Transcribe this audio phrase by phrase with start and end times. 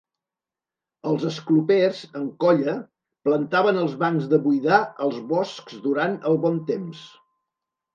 [1.11, 2.75] Els esclopers, en colla,
[3.29, 7.11] plantaven els bancs de buidar als boscs durant el bon temps.